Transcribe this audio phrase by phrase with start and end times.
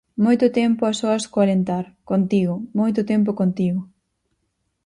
[0.25, 3.81] Moito tempo a soas co alentar, contigo, moito tempo contigo.